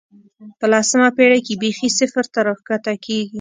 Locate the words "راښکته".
2.47-2.93